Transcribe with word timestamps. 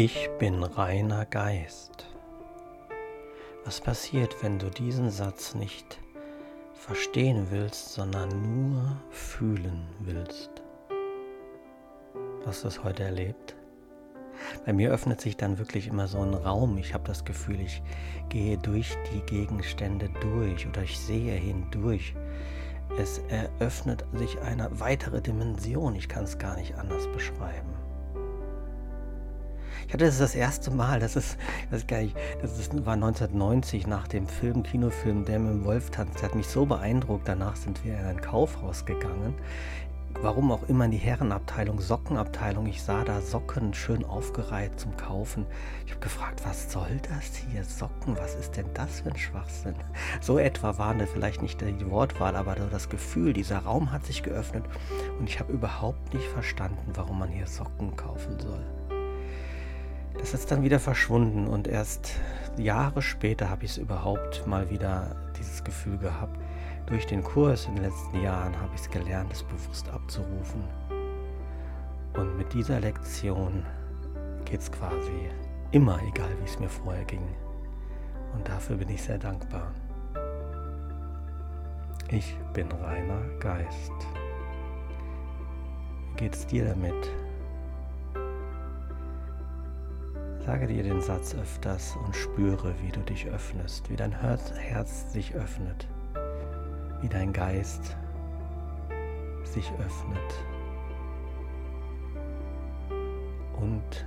Ich 0.00 0.30
bin 0.38 0.62
reiner 0.62 1.26
Geist. 1.26 2.06
Was 3.64 3.80
passiert, 3.80 4.44
wenn 4.44 4.60
du 4.60 4.70
diesen 4.70 5.10
Satz 5.10 5.56
nicht 5.56 5.98
verstehen 6.72 7.48
willst, 7.50 7.94
sondern 7.94 8.28
nur 8.70 8.96
fühlen 9.10 9.88
willst? 9.98 10.50
Hast 12.46 12.62
du 12.62 12.68
es 12.68 12.84
heute 12.84 13.02
erlebt? 13.02 13.56
Bei 14.64 14.72
mir 14.72 14.92
öffnet 14.92 15.20
sich 15.20 15.36
dann 15.36 15.58
wirklich 15.58 15.88
immer 15.88 16.06
so 16.06 16.20
ein 16.20 16.34
Raum. 16.34 16.78
Ich 16.78 16.94
habe 16.94 17.02
das 17.02 17.24
Gefühl, 17.24 17.60
ich 17.60 17.82
gehe 18.28 18.56
durch 18.56 18.96
die 19.12 19.22
Gegenstände 19.22 20.10
durch 20.20 20.64
oder 20.64 20.84
ich 20.84 20.96
sehe 20.96 21.34
hindurch. 21.34 22.14
Es 23.00 23.18
eröffnet 23.30 24.04
sich 24.12 24.40
eine 24.42 24.78
weitere 24.78 25.20
Dimension. 25.20 25.96
Ich 25.96 26.08
kann 26.08 26.22
es 26.22 26.38
gar 26.38 26.54
nicht 26.54 26.76
anders 26.76 27.08
beschreiben. 27.08 27.74
Ich 29.88 29.94
hatte 29.94 30.04
das 30.04 30.18
das 30.18 30.34
erste 30.34 30.70
Mal, 30.70 31.00
das 31.00 31.16
ist, 31.16 31.38
das 31.70 31.80
ist 31.80 31.88
gar 31.88 32.02
nicht, 32.02 32.14
das 32.42 32.58
ist, 32.58 32.84
war 32.84 32.92
1990 32.92 33.86
nach 33.86 34.06
dem 34.06 34.26
Film, 34.26 34.62
Kinofilm 34.62 35.24
Der 35.24 35.38
mit 35.38 35.50
dem 35.50 35.64
Wolf 35.64 35.88
tanzt. 35.88 36.20
Der 36.20 36.28
hat 36.28 36.34
mich 36.34 36.46
so 36.46 36.66
beeindruckt. 36.66 37.26
Danach 37.26 37.56
sind 37.56 37.82
wir 37.86 37.98
in 37.98 38.04
ein 38.04 38.20
Kaufhaus 38.20 38.84
gegangen. 38.84 39.34
Warum 40.20 40.52
auch 40.52 40.68
immer 40.68 40.84
in 40.84 40.90
die 40.90 40.98
Herrenabteilung, 40.98 41.80
Sockenabteilung. 41.80 42.66
Ich 42.66 42.82
sah 42.82 43.02
da 43.02 43.22
Socken 43.22 43.72
schön 43.72 44.04
aufgereiht 44.04 44.78
zum 44.78 44.94
Kaufen. 44.98 45.46
Ich 45.86 45.92
habe 45.92 46.02
gefragt, 46.02 46.42
was 46.44 46.70
soll 46.70 47.00
das 47.08 47.36
hier? 47.36 47.64
Socken, 47.64 48.14
was 48.18 48.34
ist 48.34 48.58
denn 48.58 48.66
das 48.74 49.00
für 49.00 49.08
ein 49.08 49.16
Schwachsinn? 49.16 49.74
So 50.20 50.38
etwa 50.38 50.76
waren 50.76 50.98
das 50.98 51.08
vielleicht 51.08 51.40
nicht 51.40 51.62
die 51.62 51.90
Wortwahl, 51.90 52.36
aber 52.36 52.56
das 52.56 52.90
Gefühl, 52.90 53.32
dieser 53.32 53.60
Raum 53.60 53.90
hat 53.90 54.04
sich 54.04 54.22
geöffnet 54.22 54.66
und 55.18 55.30
ich 55.30 55.40
habe 55.40 55.50
überhaupt 55.50 56.12
nicht 56.12 56.26
verstanden, 56.26 56.92
warum 56.92 57.20
man 57.20 57.30
hier 57.30 57.46
Socken 57.46 57.96
kaufen 57.96 58.38
soll. 58.38 58.77
Das 60.18 60.34
ist 60.34 60.50
dann 60.50 60.62
wieder 60.62 60.80
verschwunden 60.80 61.46
und 61.46 61.68
erst 61.68 62.12
Jahre 62.56 63.02
später 63.02 63.48
habe 63.48 63.64
ich 63.64 63.72
es 63.72 63.78
überhaupt 63.78 64.46
mal 64.46 64.68
wieder 64.68 65.16
dieses 65.38 65.62
Gefühl 65.62 65.96
gehabt. 65.98 66.36
Durch 66.86 67.06
den 67.06 67.22
Kurs 67.22 67.66
in 67.66 67.76
den 67.76 67.84
letzten 67.84 68.20
Jahren 68.20 68.58
habe 68.60 68.74
ich 68.74 68.80
es 68.80 68.90
gelernt, 68.90 69.32
es 69.32 69.42
bewusst 69.42 69.88
abzurufen. 69.88 70.64
Und 72.14 72.36
mit 72.36 72.52
dieser 72.52 72.80
Lektion 72.80 73.64
geht 74.44 74.60
es 74.60 74.72
quasi 74.72 75.30
immer, 75.70 76.00
egal 76.08 76.30
wie 76.40 76.46
es 76.46 76.58
mir 76.58 76.68
vorher 76.68 77.04
ging. 77.04 77.26
Und 78.34 78.48
dafür 78.48 78.76
bin 78.76 78.88
ich 78.88 79.02
sehr 79.02 79.18
dankbar. 79.18 79.72
Ich 82.10 82.36
bin 82.54 82.72
reiner 82.72 83.20
Geist. 83.38 83.92
Wie 86.10 86.16
geht 86.16 86.34
es 86.34 86.46
dir 86.46 86.64
damit? 86.64 87.27
Sage 90.48 90.66
dir 90.66 90.82
den 90.82 91.02
Satz 91.02 91.34
öfters 91.34 91.94
und 92.06 92.16
spüre, 92.16 92.74
wie 92.80 92.90
du 92.90 93.00
dich 93.00 93.26
öffnest, 93.26 93.90
wie 93.90 93.96
dein 93.96 94.12
Herz 94.12 95.12
sich 95.12 95.34
öffnet, 95.34 95.86
wie 97.02 97.08
dein 97.10 97.34
Geist 97.34 97.98
sich 99.44 99.70
öffnet. 99.72 100.34
Und 103.60 104.06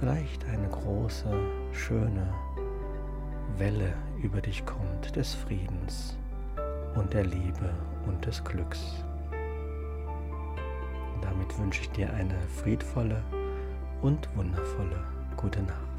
vielleicht 0.00 0.44
eine 0.46 0.68
große, 0.68 1.38
schöne 1.70 2.34
Welle 3.58 3.94
über 4.20 4.40
dich 4.40 4.66
kommt 4.66 5.14
des 5.14 5.34
Friedens 5.34 6.18
und 6.96 7.14
der 7.14 7.26
Liebe 7.26 7.70
und 8.08 8.26
des 8.26 8.42
Glücks. 8.42 9.04
Und 11.14 11.24
damit 11.24 11.56
wünsche 11.60 11.82
ich 11.82 11.90
dir 11.90 12.12
eine 12.12 12.34
friedvolle, 12.60 13.22
und 14.02 14.28
wundervolle 14.36 15.04
gute 15.36 15.62
Nacht. 15.62 15.89